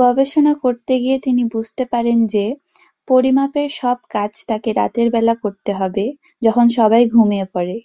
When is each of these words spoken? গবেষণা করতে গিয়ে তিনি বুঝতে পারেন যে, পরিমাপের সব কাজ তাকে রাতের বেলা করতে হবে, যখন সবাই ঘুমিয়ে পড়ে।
গবেষণা 0.00 0.52
করতে 0.54 0.92
গিয়ে 0.98 1.18
তিনি 1.18 1.42
বুঝতে 1.44 1.84
পারেন 1.84 2.18
যে, 2.24 2.44
পরিমাপের 3.08 3.68
সব 3.72 3.98
কাজ 4.10 4.32
তাকে 4.48 4.70
রাতের 4.72 5.08
বেলা 5.10 5.34
করতে 5.34 5.70
হবে, 5.74 6.04
যখন 6.42 6.66
সবাই 6.78 7.02
ঘুমিয়ে 7.08 7.46
পড়ে। 7.54 7.76